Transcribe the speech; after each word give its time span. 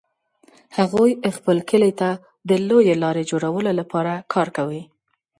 هغوی 0.77 1.11
خپل 1.37 1.57
کلي 1.69 1.91
ته 1.99 2.09
د 2.49 2.51
لویې 2.67 2.95
لارې 3.03 3.23
جوړولو 3.31 3.71
لپاره 3.79 4.13
کار 4.33 4.47
کوي 4.57 4.81